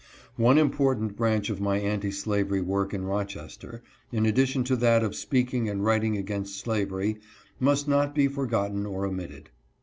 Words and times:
/One 0.35 0.57
important 0.57 1.15
branch 1.15 1.51
of 1.51 1.61
my 1.61 1.77
anti 1.77 2.09
slavery 2.09 2.59
work 2.59 2.91
in 2.91 3.03
Rochester, 3.05 3.83
in 4.11 4.25
addition 4.25 4.63
to 4.63 4.75
that 4.77 5.03
of 5.03 5.13
speaking 5.15 5.69
and 5.69 5.83
writing 5.85 6.17
against 6.17 6.57
slavery, 6.57 7.19
must 7.59 7.87
not 7.87 8.15
be 8.15 8.27
forgotten 8.27 8.87
or 8.87 9.05
omitted. 9.05 9.51